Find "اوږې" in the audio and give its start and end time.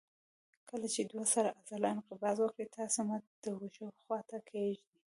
3.57-3.85